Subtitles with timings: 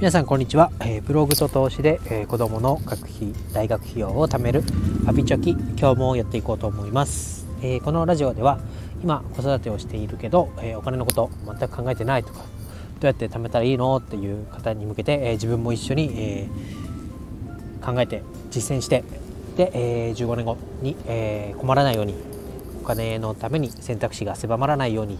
[0.00, 4.62] 皆さんこんにちは、えー、ブログと投資で、えー、子供の学費大学費用を貯める
[5.06, 8.60] アビチョキ今日もやっていこうと思います、えー、このラジオでは
[9.02, 12.44] 今子育てをしているけど、えお金のこと全く考えてないとかど
[13.02, 16.48] うやって貯めたらいいのっていう方に向けて、え自分も一緒に、え
[17.84, 19.04] 考えて実践して
[19.58, 22.14] で、え15年後に、え困らないように
[22.82, 25.18] お金のために選択肢が狭まらないように、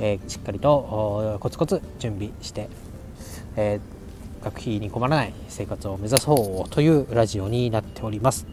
[0.00, 2.68] えしっかりとコツコツ準備して、
[3.56, 4.01] えー
[4.42, 8.46] 学費に困らない生活を目指そうというラジオになっております。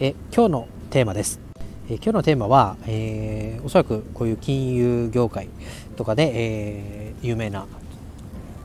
[0.00, 1.40] え今日のテーマです。
[1.88, 5.48] え今日のテーマは、えー、おそらくこういう金融業界
[5.96, 7.66] とかで、えー、有名な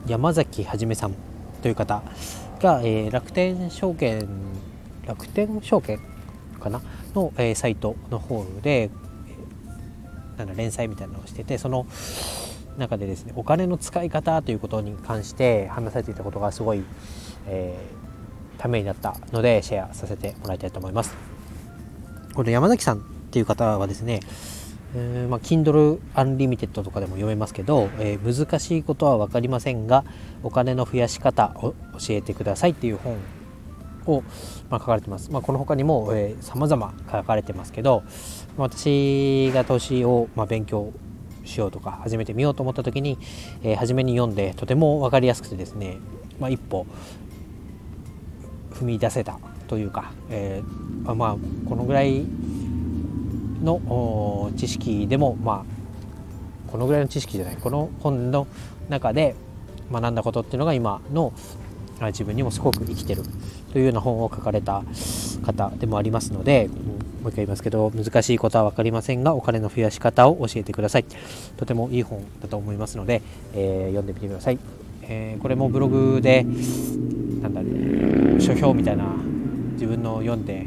[0.06, 1.14] 山崎はじめさん
[1.62, 2.02] という方
[2.60, 4.28] が、えー、楽天証券
[5.06, 6.00] 楽天証券
[6.58, 6.82] かな？
[7.14, 8.90] の、えサイトの方で、
[10.36, 11.86] なん連載みたいなのをしててその
[12.78, 16.82] 中でですねお金の使い方ということに関して話されていたことがすごい、
[17.46, 21.14] えー、ためになったのでシェアさせてもらいたいと思います。
[22.34, 24.20] この山崎さんっていう方はですね
[24.94, 30.04] えー、まあ、Kindle Unlimited とかでも読めますけど、えー、難しいことは分かりませんが
[30.42, 33.16] お金の増やし方を教えてくださいっていう本
[34.06, 34.22] を、
[34.68, 38.02] まあ、書かれてます、まあ、この他にもさまざま書かれてますけど
[38.56, 40.92] 私が投資を、まあ、勉強
[41.50, 43.18] しようとか始めてみようと思った時に、
[43.62, 45.98] えー、初めに読んでとても分かりやすくてですね、
[46.38, 46.86] まあ、一歩
[48.72, 51.36] 踏み出せたというか、えー、まあ
[51.68, 52.24] このぐらい
[53.62, 58.46] の知識でもまあこのぐらいの知識じゃないこの本の
[58.88, 59.34] 中で
[59.92, 61.32] 学んだことっていうのが今の
[62.08, 63.22] 自分にもすごく生きてる。
[63.72, 64.82] というような本を書かれた
[65.44, 66.68] 方でもありますので、
[67.22, 71.04] もう一回言いますけど難しいことは分かりませんがお金の増やし方を教えてください。
[71.56, 73.22] とてもいい本だと思いますので、
[73.54, 74.58] えー、読んでみてください、
[75.02, 76.44] えー、これもブログで
[77.42, 79.04] なんだろう書評みたいな
[79.74, 80.66] 自分の読んで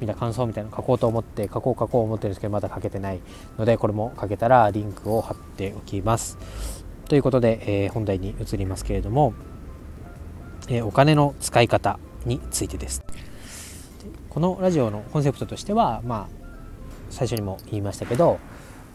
[0.00, 3.20] みんな感想みたいなの書こうと思って書こう書こう思ってるんですけどまだ書けてない
[3.58, 6.38] のでこれも書けたらリンクを貼っておきます。
[7.08, 9.34] ということで、えー、本題に移りますけれども、
[10.70, 13.02] えお金の使い方についてです。
[14.28, 16.40] このラジオのコンセプトとしてはまあ
[17.10, 18.38] 最初にも言いましたけど、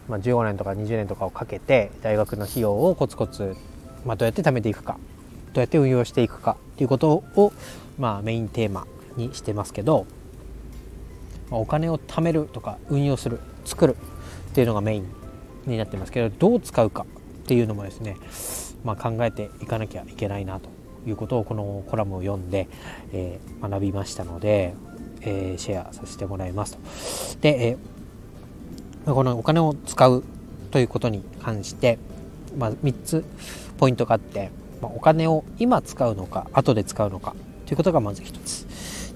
[0.08, 3.58] まあ、15年とか20年とかをかけて大学の費用をコツコツ、
[4.06, 4.98] まあ、どうやって貯めていくか
[5.54, 7.52] どうやって運用していくかっていうことを、
[8.00, 8.88] まあ、メインテーマ
[9.18, 10.06] にしてますけど、
[11.50, 13.98] まあ、お金を貯めるとか運用する作る
[14.52, 15.14] っていうのがメイン
[15.66, 17.06] になってますけどどう使うか
[17.44, 18.16] っていうのもですね、
[18.86, 20.75] まあ、考えていかなきゃいけないなと。
[21.06, 22.68] いうことをこのコラムを読んで、
[23.14, 24.74] えー、学びましたので
[25.26, 27.42] えー、シェアさせてもらいますと。
[27.42, 30.24] で、えー、このお金を使う
[30.72, 31.98] ということに関して、
[32.58, 33.26] まあ、3つ
[33.78, 34.52] ポイントがあって、
[34.82, 38.66] まあ、お金を今使うのか後で使うのかということがまず1つ。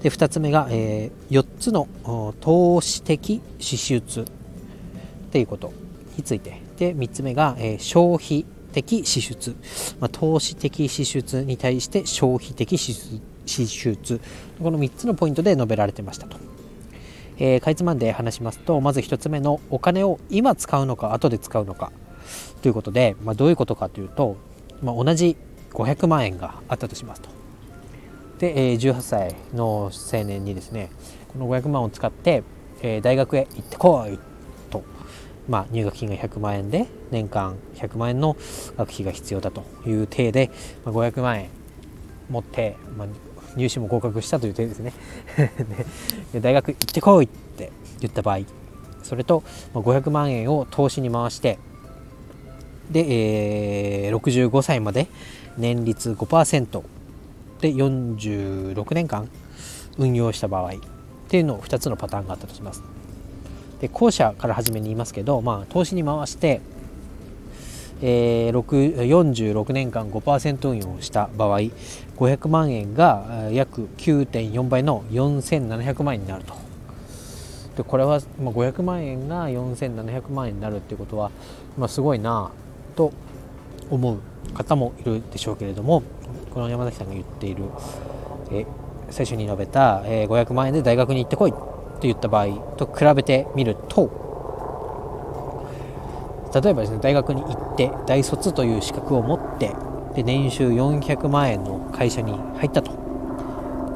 [0.00, 1.86] で2つ目が、えー、4つの
[2.40, 4.24] 投資的支出っ
[5.30, 5.74] ていうこと
[6.16, 9.56] についてで3つ目が、えー、消費的支出、
[10.00, 14.20] まあ、投資的支出に対して消費的支出支出。
[14.62, 16.36] この3つのポイントで述べられてましたと、
[17.38, 21.92] えー、かいつまんで話しますとまず1つ目のお金を今使うのか後で使うのか。
[22.62, 24.36] ということで、まあ、どういうことかというと、
[24.82, 25.36] まあ、同じ
[25.72, 27.30] 500万円があったとしますと。
[28.38, 30.90] で、えー、18歳の青年にですね
[31.28, 32.42] この500万を使って、
[32.82, 34.18] えー、大学へ行ってこい、
[35.50, 38.36] まあ、入学金が100万円で年間100万円の
[38.76, 40.50] 学費が必要だという体で、
[40.84, 41.48] まあ、500万円
[42.30, 43.08] 持って、まあ、
[43.56, 44.92] 入試も合格したという点ですね
[46.32, 48.42] で大学行ってこいって言った場合
[49.02, 49.42] それと
[49.74, 51.58] 500万円を投資に回して
[52.92, 55.08] で、えー、65歳まで
[55.58, 56.82] 年率5%
[57.60, 59.28] で46年間
[59.98, 60.72] 運用した場合っ
[61.28, 62.99] ていうのを2つのパターンがあったとします。
[63.80, 66.60] で後者から初めに言いますけど、まあ、投資に回して
[68.02, 71.60] えー、46年間5%運用した場合
[72.16, 76.54] 500万円が約9.4倍の4700万円になると。
[77.76, 81.30] でこれは、まあ、500万円が4700万円になるっていうことは、
[81.78, 82.50] まあ、すごいな
[82.96, 83.12] と
[83.90, 84.18] 思う
[84.54, 86.02] 方もいるでしょうけれども
[86.52, 87.64] この山崎さんが言っている、
[88.50, 88.66] え
[89.10, 91.54] 最初に述べた、えー、500万円で大学に行ってこい
[92.00, 94.10] と言った場合と比べてみると
[96.52, 99.74] 例えばですね大学に行って大卒という資格を持って
[100.14, 102.90] で年収400万円の会社に入ったと。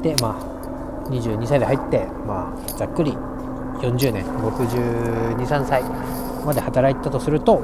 [0.01, 5.83] でまあ22歳で入って、まあ、ざっくり40年623歳
[6.45, 7.59] まで働いたとすると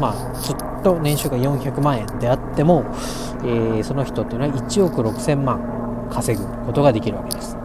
[0.00, 2.84] まあずっと年収が400万円であっても、
[3.42, 7.56] えー、その人っていうのは1億6000万稼ぐことができるわけです。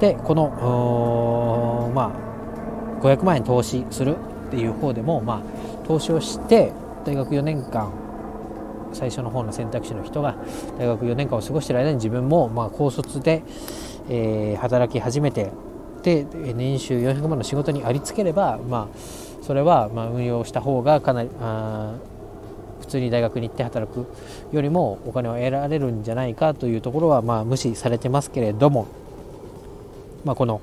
[0.00, 4.16] でこのまあ500万円投資する
[4.48, 6.72] っていう方でもまあ投資をして
[7.04, 7.92] 大学4年間
[8.92, 10.36] 最初の方の選択肢の人が
[10.78, 13.42] 大学4年間を過ごしている間に自分もまあ高卒で、
[14.08, 15.52] えー、働き始めて
[16.02, 16.24] で
[16.54, 21.94] 年収400万の仕事にありつければ、まあ、それはまあ運用した方がかなりあ
[22.80, 24.06] 普通に大学に行って働く
[24.50, 28.88] よりもお金を得られるんじゃないかというところはまあ無視されてますけれども、
[30.24, 30.60] まあ、この、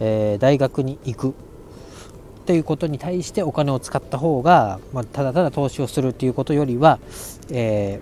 [0.00, 1.34] えー、大学に行く
[2.46, 6.98] ということに対してお金を使った方が、まあ、ただただ投資をするということよりは、
[7.50, 8.00] え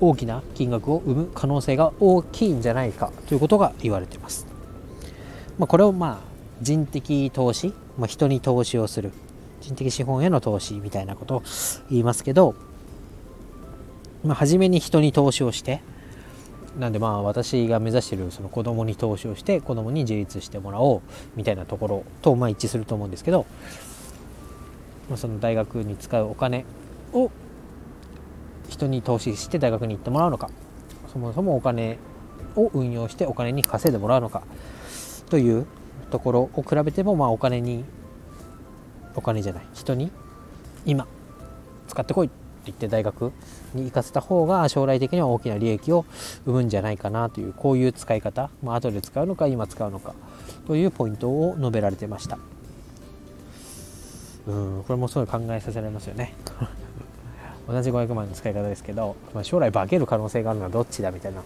[0.00, 4.46] ー、大きな金額を生む可能性が大きいんじゃないかということが言われています。
[5.58, 9.12] まあ、これをまあ人的投資、まあ、人に投資をする
[9.60, 11.42] 人的資本への投資みたいなことを
[11.90, 12.54] 言いますけど、
[14.24, 15.82] まあ、初めに人に投資をして
[16.78, 21.00] なんでまあ私が目指しているその子供に投資をして子供に自立してもらおう
[21.36, 23.46] みたいなところとまあ一致すると思うんですけど、
[25.16, 26.64] その大学に使うお金
[27.12, 27.30] を
[28.68, 30.50] 人に投資して大学に行ってもらうのか
[31.12, 31.98] そもそもお金
[32.56, 34.42] を運用してお金に稼いでもらうのか
[35.28, 35.66] という
[36.10, 37.84] ところを比べてもまあお金に
[39.14, 40.10] お金じゃない人に
[40.86, 41.06] 今
[41.88, 42.30] 使ってこい
[42.66, 43.32] 言って大学
[43.74, 46.04] に行かせた方が将来的には大きな利益を
[46.44, 50.14] 生むんじゃないかなというこういう使い方、まあ後で使うのか今使うのか
[50.66, 52.38] というポイントを述べられてました。
[54.46, 56.34] うんこれもすごい考えさせられますよね。
[57.68, 61.42] 同じ500万の使い方ですけど、まあ、将来化ける可能性があるのはどっちだみたいな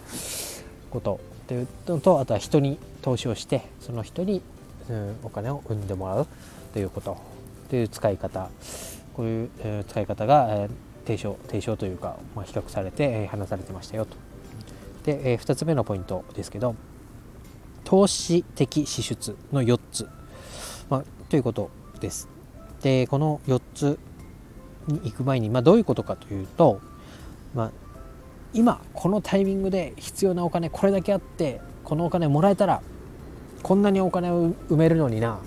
[0.89, 4.41] ことというのとあとは人に投資をしてその人に、
[4.89, 6.27] うん、お金を生んでもらう
[6.73, 7.17] ということ
[7.69, 8.49] という使い方。
[9.17, 10.69] こういう、えー、使い方が、えー、
[11.07, 14.17] 提唱提唱というか、まあ、比較されて、え、話されてましたよと。
[15.05, 16.75] で、えー、2つ目のポイントですけど
[17.85, 20.09] 投資的支出の4つ、
[20.89, 21.69] まあ、ということ
[22.01, 22.27] です。
[22.81, 23.97] でこの4つ
[24.87, 26.81] に行く前に、まあ、どういうことかというと、
[27.55, 27.71] まあ、
[28.53, 32.81] 今このタイミングで必要なお金これだけあってこのお金もらえたら
[33.63, 35.39] こんなにお金を埋めるのにな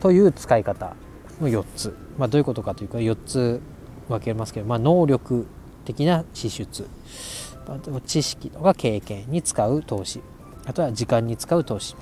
[0.00, 0.96] という使い方
[1.42, 3.60] の4つ、まあ、どういうことかというか4つ
[4.08, 5.46] 分けますけど、まあ、能力
[5.84, 6.88] 的な支出。
[8.06, 10.22] 知識とか経験に使う投資。
[10.64, 11.96] あとは時間に使う投資。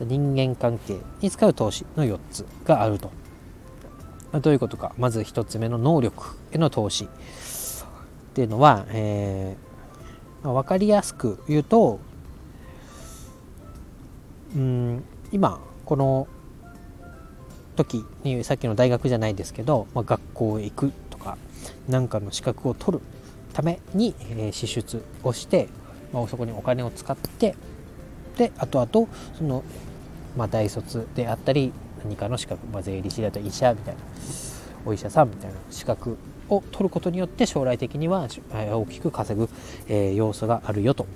[0.00, 3.10] 人間関係に使う投資の4つがあると。
[4.40, 4.92] どういうことか。
[4.98, 7.04] まず1つ目の能力への投資。
[7.04, 7.08] っ
[8.34, 12.00] ていうのは、えーまあ、分かりやすく言うと
[14.54, 16.28] うん今この
[17.76, 20.92] 時にさっきの大学じゃないですけど、まあ、学校へ行く
[21.88, 23.04] 何かの資格を取る
[23.52, 25.68] ために、え、支出をして、
[26.12, 27.54] まあ、そこにお金を使って
[28.36, 29.64] で後々その、
[30.36, 31.72] まあ、大卒であったり
[32.04, 34.00] 何かの資格、まあ、税理士だったり医者みたいな
[34.84, 36.16] お医者さんみたいな資格
[36.48, 39.48] を取ることによって将来的には大きく稼ぐ、
[39.88, 41.06] え、要素があるよと。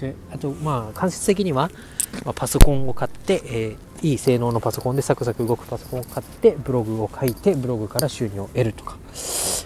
[0.00, 1.70] であとまあ間接的には、
[2.24, 8.96] まあ、パソコンを買って、えー、いい性能のパソコンでサクサク動くパソコンを買ってブログを書いてブログから収入を得るとか、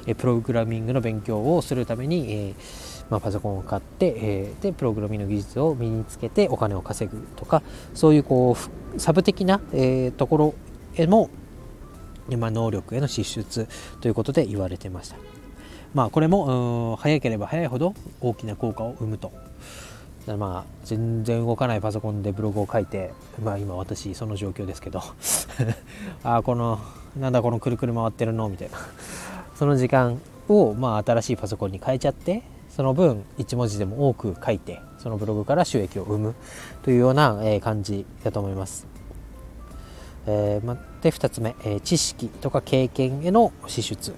[0.07, 7.63] え、プログラミングの勉強をするために、えーまあ、パソコンを買って、えー、でプログラミングの技術を身につけてお金を稼ぐとか
[7.93, 8.57] そういうこ
[8.95, 10.55] うサブ的な、え、ところ
[10.95, 11.31] へも、
[12.39, 13.69] まあ、能力への支出
[14.01, 15.17] ということで言われてました。
[15.93, 19.33] まあこれも早ければ早いほど大きな効果を生むと
[20.27, 23.13] まあ全然動かないパソコンでブログを書いて
[23.43, 25.01] まあ今私その状況ですけど。
[26.23, 26.79] ああこの
[27.19, 28.49] なんだこのくるくる回ってるの？
[28.49, 28.79] みたいな。
[29.57, 36.35] その時間をまあ新しいパソコンに変えちゃってその分1文字でも多く書いてそのブログから収益を生む。
[36.83, 38.87] というような、え感じだと思います。
[40.27, 44.15] えーま、で2つ目、えー、知識とか経験への支出。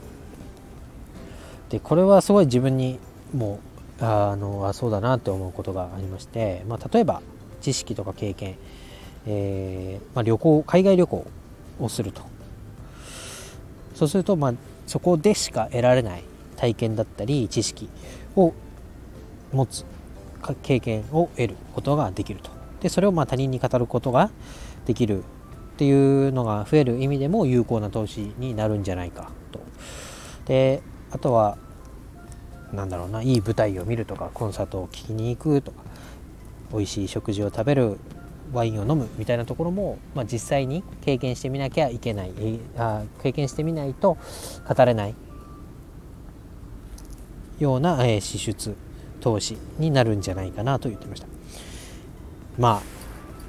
[1.70, 2.98] でこれはすごい自分に
[3.34, 7.22] もうあのあそうだなって思うことがありまして、まあ、例えば
[7.60, 8.56] 知識とか経験、
[9.26, 11.26] えー、まあ、旅行海外旅行
[11.78, 12.22] をすると。
[13.94, 14.54] そうすると、まあ、
[14.86, 16.24] そこでしか得られない
[16.56, 17.88] 体験だったり知識
[18.34, 18.52] を
[19.52, 19.84] 持つ
[20.62, 22.50] 経験を得ることができると。
[22.80, 24.30] でそれをまあ他人に語ることが
[24.86, 25.24] できるっ
[25.76, 25.92] てい
[26.28, 29.60] うのが増える意味でも有効な投資になるんじゃないかと。
[30.46, 30.82] で
[31.12, 31.56] あとは
[32.72, 35.82] なんだろうないい舞台を見るとかコンサートを聴きに行くとか
[36.72, 37.98] 美味しい食事を食べる
[38.52, 42.32] ワインを飲むみたいなところも、まあ、実際に経験してみなきゃいけない、
[42.76, 44.18] あ経験してみないと
[44.68, 45.14] 語れない
[47.58, 48.76] ような、えー、支出
[49.20, 51.26] 投資になるんじゃないかなと言ってました。
[52.58, 52.82] ま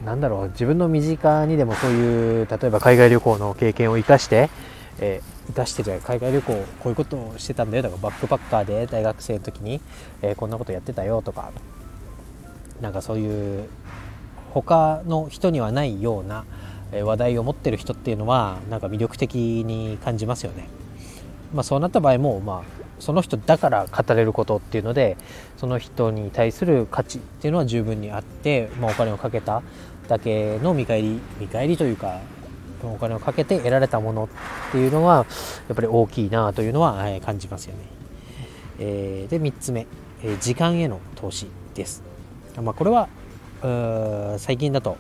[0.02, 4.50] あなんだろう自分の身近にでもそういう例えば海外旅行の経験を生かして、
[5.00, 7.84] えー、生かしてじゃ海外旅行こういうことをしてたんだよ。
[7.84, 9.82] とかバックパッカーで大学生の時に、
[10.22, 11.52] え、こんなことやってたよとか。
[12.82, 13.70] なんかそういう
[14.52, 16.44] 他の人にはないような
[16.92, 20.68] 話題を持ってる人っていうのはなんか魅力的に感じますよね。
[21.54, 25.18] まあ、そうなった場合も、まあ、その人だから語れることっていうので
[25.58, 29.62] その人に対する価値っていうのは十分にあって、まあ、お金をかけた
[30.08, 32.20] だけの見返り見返りというか
[32.92, 35.26] お金をかけて得られたものっていうのは
[35.68, 37.80] やっぱり大きいなというのは感じますよね。
[38.80, 39.88] えー、で3つ目、
[40.24, 42.04] え時間への投資です。
[42.62, 43.08] まあ、これは
[44.38, 44.98] 最近だと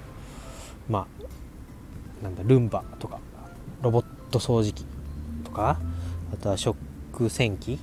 [0.89, 3.19] まあなんだルンバとか
[3.81, 4.85] ロボット掃除機
[5.43, 5.77] とか
[6.33, 6.77] あとは食
[7.29, 7.79] 洗機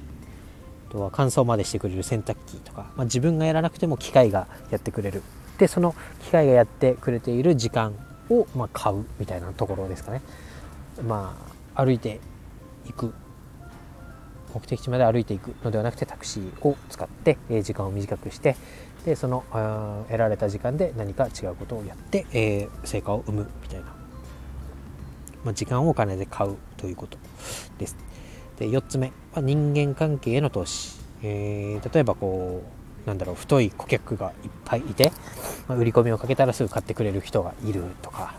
[0.88, 5.22] あとは乾燥までしてくれる洗濯機とか、まあ、自分がやらなくても機械がやってくれる
[5.58, 7.94] でその機械がやってくれている時間
[8.30, 10.22] を、ま、買うみたいなところですかね。
[11.06, 11.36] ま
[11.74, 12.20] あ歩いて
[12.88, 13.12] いく。
[14.54, 18.56] 目的地まで歩いていくのではなくてタクシーを使って時間を短くして
[19.04, 19.44] でその
[20.08, 23.86] 得られた時間で何か違うことをやって、えー、成果を生むみたいな、
[25.44, 27.16] まあ、時間をお金で買うということ
[27.78, 27.96] です。
[28.58, 35.12] で4つ目は人間関係への投資、えー、例えばこうなんだろう太い顧客がいっぱいいて、
[35.68, 38.34] まあ、売り込みをかけたらすぐ買ってくれる人がいるとか。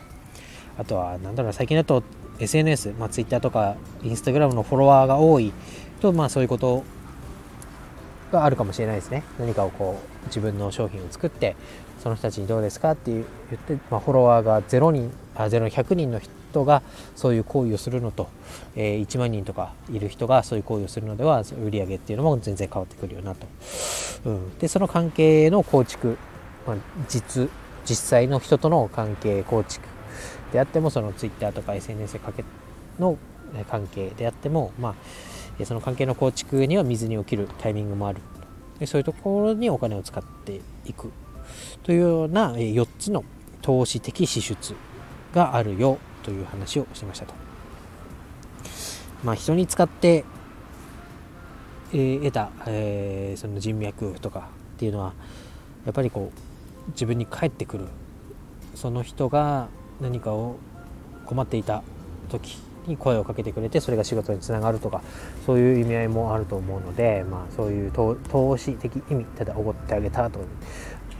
[0.77, 2.01] あとはなんだろう最近だと
[2.39, 5.53] SNS、まあ、Twitter とか Instagram のフォロワーが多い
[5.99, 6.83] と、まあ、そういうこと
[8.31, 9.23] があるかもしれないですね。
[9.37, 11.55] 何かをこう自分の商品を作って
[12.01, 13.25] その人たちにどうですかって言っ
[13.57, 16.81] て、まあ、フォロワーが0人あ0 100人の人人が
[17.15, 18.29] そういう行為をするのと、
[18.75, 23.47] えー、1万人とかいる人がそういう行為をするのでは売り上げっていうのも全然変わってくるよなと、
[24.25, 26.17] うん、でその関係の構築、
[26.67, 26.77] まあ、
[27.07, 27.49] 実
[27.85, 29.87] 実際の人との関係構築
[30.51, 32.43] であってもその Twitter とか SNS かけ
[32.99, 33.17] の
[33.69, 34.95] 関係であってもま
[35.59, 38.21] あその関係の構築には水に起きるタイミングもある。
[38.79, 41.11] でそういうところにお金を使っていく
[41.83, 43.23] というような4つの
[43.61, 44.75] 投資的支出
[45.35, 47.33] があるよという話をしましたと。
[49.23, 50.25] まあ、人に使って、
[51.93, 55.13] えー、得た、えー、その人脈とかっていうのは
[55.85, 57.87] やっぱりこう自分に返ってくる
[58.75, 59.67] その人が
[59.99, 60.57] 何かを
[61.25, 61.83] 困っていた
[62.29, 65.01] 時に声をかけてくれてそれが仕事につながるとか
[65.45, 70.39] そういう意味合いもあると思うので、まあ、そういう投資的意味ただおごってあげたと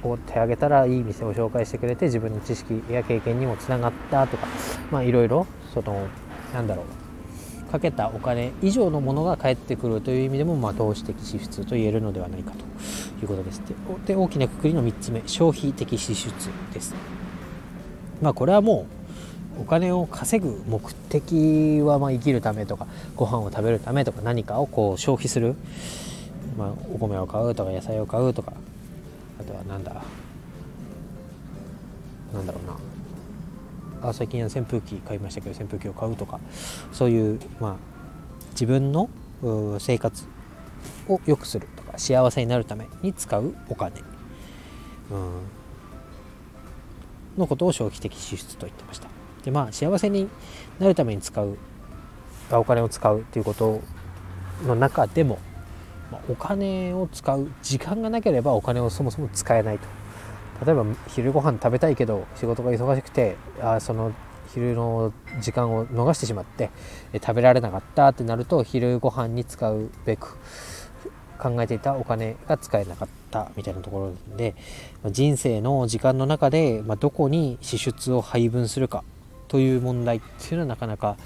[0.04, 4.48] おごってあげたらいい店を紹介してくれて自分の知識や経験にもつながったとか
[4.92, 6.08] まあいろいろその
[6.54, 7.02] なんだろう
[7.72, 12.58] かけたお金以上のものが返ってくるという意味でも、まあ、投資的支出と言えるのではないかと
[13.22, 13.62] いうことです。
[14.06, 16.32] で大きなくくりの3つ目消費的支出
[16.74, 16.94] です。
[18.22, 18.88] まあこれはも
[19.58, 25.56] うお金を稼ぐ目的はまあ生きるためとかご飯を食べるためとか何かをこう消費する、
[26.58, 28.54] まあ、お米を買うとか野菜を買うとか
[29.42, 30.02] あとはなんだ？
[32.34, 32.68] なんだろう
[34.02, 34.10] な。
[34.10, 36.40] あ最近は扇風機買いましたけど扇風機を買うとか
[36.92, 37.76] そういう、まあ、
[38.52, 39.10] 自分の
[39.80, 40.26] 生活
[41.08, 44.02] を良くするとか幸せになるために使うお金、
[45.12, 45.42] うん、
[47.38, 49.08] のことを消費的支出と言ってました。
[49.44, 50.28] でまあ幸せに
[50.80, 51.58] なるために使う
[52.52, 53.82] お金を使うということ
[54.66, 55.38] の中でも、
[56.12, 59.86] まあ、お金を使う時間がなければお金をそもそも使えないと
[60.66, 64.14] 例えば昼ご飯食べたいけど仕事が忙しくてあその
[64.54, 66.70] 昼の時間を逃してしまって
[67.14, 70.38] 食べられなかったってなると昼ご飯に使うべく
[71.40, 74.56] 考えていたお金が使えなかったみたいなところで
[75.10, 79.04] 人生の時間の中でどこに支出を配分するか
[79.48, 81.18] という問題っていうのはなかなか、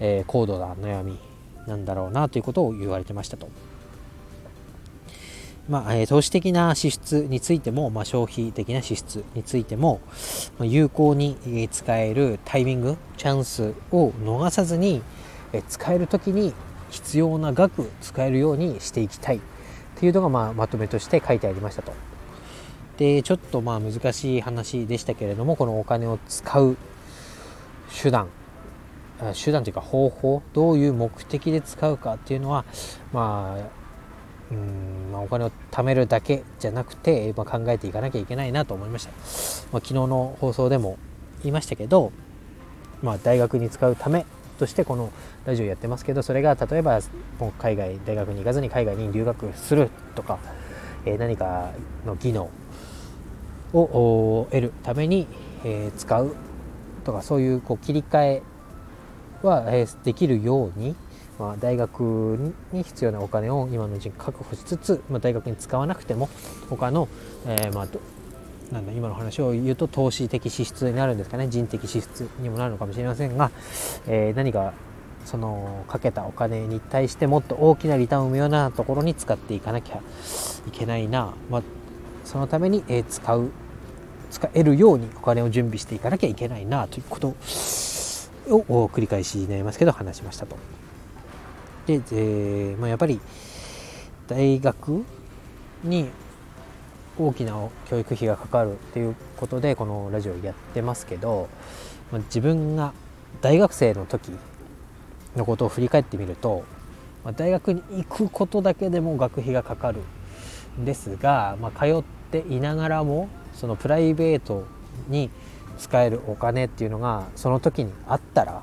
[0.00, 1.18] え、高度な悩み
[1.66, 3.48] なんだろうなということを言われてましたと。
[5.68, 10.00] まあ、え、投資的な支出についても、まあ、消費的な支出についても、
[10.58, 15.02] ま、有効に使えるタイミングチャンスを逃さずに、
[15.52, 16.52] え、使える時に
[16.90, 19.40] 必要な額使えるようにしていきたいっ
[19.96, 21.92] ていうのが、まあ、まとめとして書いてありましたと。
[22.96, 26.76] でちょっとまあ難しい話でしたけれどもこのお金を使う
[28.02, 28.28] 手段
[29.34, 32.64] 手段というか方法どういう目的で使うかっていうのは
[33.12, 33.85] まあ
[34.50, 39.10] うんまあ、お金を貯めるだけじゃなくて、まあ、考えていかなきゃいけないなと思いました、
[39.72, 40.98] まあ、昨日の放送でも
[41.42, 42.12] 言いましたけど、
[43.02, 44.24] まあ、大学に使うため
[44.58, 45.12] としてこの
[45.44, 47.00] ラジオやってますけどそれが例えば
[47.38, 50.38] もう海外大学に行かずに海外に留学するとか、
[51.04, 51.72] えー、何か
[52.06, 52.50] の技能
[53.72, 55.26] を得るために、
[55.64, 56.36] えー、使う
[57.04, 58.42] とかそういうこう切り替え
[59.42, 60.96] は、えー、できるように
[61.38, 62.00] まあ、大学
[62.72, 66.28] に必要なお金を今のうちに確保しつつ、まあ、大学に使わなくても
[66.70, 67.08] 他の、
[67.46, 67.88] えー、まあ
[68.72, 73.50] なんだ今の話を言うと投資的支出になるんですかね人的支出にもなるのかもしれませんが、
[74.06, 74.72] えー、何か
[75.24, 80.00] そのかけたお金に対してもっと大きなリターンを生むようなところに使っていかなきゃ
[80.66, 81.62] いけないな、まあ、
[82.24, 83.50] そのために、えー、使う
[84.30, 87.34] 使えるようにお金を準備していかなきゃいけないなということを
[88.88, 90.56] 繰り返しになりますけど話しましたと。
[91.86, 93.20] で、えーまあ、やっぱり
[94.26, 95.04] 大学
[95.84, 96.10] に
[97.18, 97.54] 大きな
[97.88, 101.48] 教育費がかかるっていうことでこのラジオやってますけど、
[102.12, 102.92] まあ、自分が
[103.40, 104.32] 大学生の時
[105.36, 106.64] のことを振り返ってみると、
[107.24, 110.00] まあ、大学に行くことだけでも学費がかかる
[110.78, 114.66] んですが、まあ、通っていながらもそのプライベート
[115.08, 115.30] に
[115.78, 118.62] 使えるお金っていうのがその時にあったら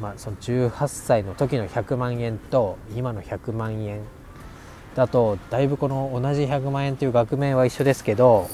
[0.00, 4.00] まあ、その18歳の時の100万円と今の100万円。
[4.96, 8.48] だとだいぶこの同じ100万円という額面は一緒ですけど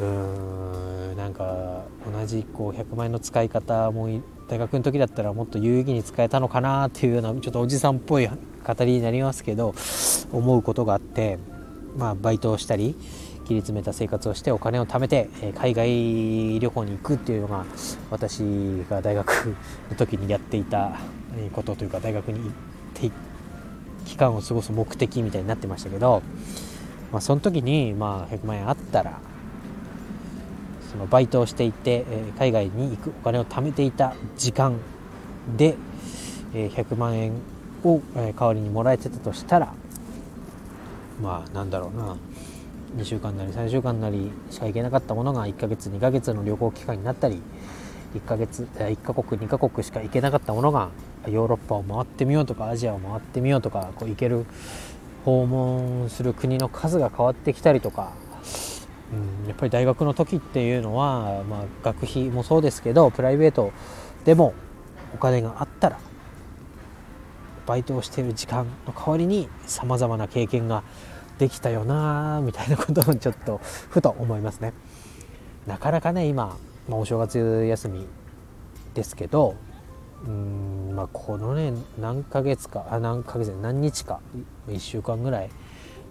[0.00, 4.08] うーんなんか同じこう100万円の使い方も
[4.48, 8.34] 大学の時だったらもっと有意義に使えたのかなっていうようなちょっとおじさんっぽい語
[8.84, 9.74] りになりますけど
[10.32, 11.38] 思うことがあって
[11.94, 12.96] まあバイトをしたり
[13.48, 17.64] 切り詰めた生活をしてお金を貯めてえ海外旅行に行くっていうのが
[18.10, 18.40] 私
[18.90, 19.56] が大学
[19.90, 20.98] の時にやっていた
[21.54, 22.50] ことというか大学に行っ
[22.92, 23.10] て
[24.04, 26.22] 期間を過ごす目的みたいになってましたけど、
[27.10, 29.18] まあ、その時にまあ100万円あったら
[30.90, 34.76] そのバイトをしていてえ海外に行くお金を貯めていた時間
[35.56, 35.74] で
[36.54, 37.32] え100万円
[37.82, 39.72] を代わりにもらえてたとしたら
[41.22, 42.16] まあなんだろうな。
[42.96, 47.42] 2週間なり3週間なりしか行けなかったものが1ヶ月2ヶ月の旅行期間になったり
[48.14, 50.90] 1ヶ月1カ国2カ国しか行けなかったものが
[51.26, 54.46] ヨーロッパを回ってみようとかアジアを回ってみようとかこう行ける
[55.24, 58.12] 訪問する国の数が変わってきたりとか、
[59.12, 63.72] うん、やっぱり大学の時っていうのは、まあ、学費もそうですけどプライベート
[64.24, 64.54] でも
[65.14, 65.98] お金があったら
[67.66, 70.82] バイトをしている時間の代わりにさまざまな経験が
[71.38, 74.72] できたよなみたいなことをちょっとふと思いますね。
[75.66, 76.56] なかなかね今、
[76.88, 78.06] まあ、お正月休み
[78.94, 79.54] ですけど
[80.26, 84.20] うんまあこのね何ヶ月かあ何ヶ月何日か
[84.68, 85.50] 1週間ぐらい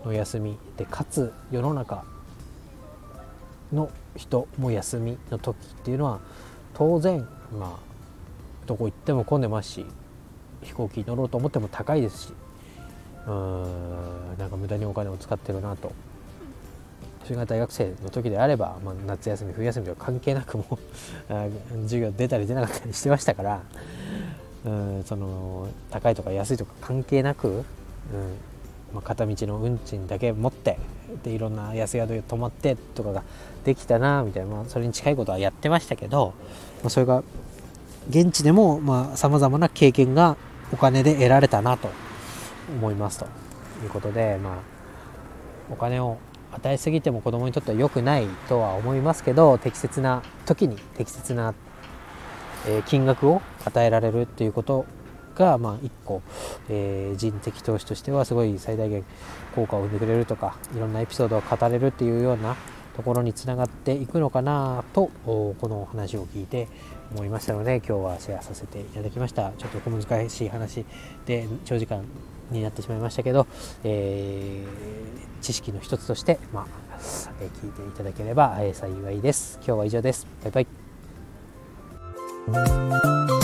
[0.06, 2.06] の休みでかつ世の中
[3.74, 6.20] の人も休みの時っていうのは
[6.74, 7.88] 当然まあ
[8.66, 9.86] どこ行っても混んでますし
[10.64, 12.34] 飛行機に乗ろうと思っても高いですし
[13.28, 14.38] うん。
[14.38, 15.92] なんか無駄にお金を使ってるなと。
[17.28, 20.80] それが大学生の時であれば、まあ、夏休み冬休みとか関係なくも
[21.84, 23.62] 授業出たり出なかったりしてましたから
[24.66, 27.64] うんその高いとか安いとか関係なく、うん
[28.94, 30.80] まあ、片道の運賃だけ持って
[31.22, 33.24] でいろんな安宿に泊まってとかが
[33.66, 36.34] できたなみたいな、まあ、それに近いことはやってましたけど、
[36.82, 37.24] まあ、それが
[38.10, 38.82] 現地でも
[39.16, 40.38] さまざ、まな経験が
[40.72, 42.07] お金で得られたなと。
[42.70, 43.48] 思いますと。
[43.84, 44.58] いうことで、まあ、
[45.72, 46.18] お金を
[46.52, 51.54] 与えすぎても子供にとっては良くないとは思いますけど適切な時に適切な、
[52.68, 54.86] え金額を与えられるっていうこと
[55.36, 56.22] が、まあ、一個、
[56.70, 59.04] えー、人的投資としてはすごい最大限
[59.56, 62.56] 効果を生んでくれるとかいろんなエピソードを語れるっていうような
[62.96, 66.68] ところにつながっていくのかなとこの話を聞いて
[67.12, 69.52] 思いましたので今日はシェアさせていただきました。
[69.52, 70.84] ちょっと小難しい話
[71.28, 72.04] で長時間
[72.52, 73.48] になってしまいましたけど、
[73.84, 76.88] えー、知識の一つとして、まあ
[77.42, 79.60] え、聞いていただければ、え、幸いです。
[79.66, 80.28] 今日は以上です。
[80.44, 80.62] バイバ
[83.34, 83.37] イ。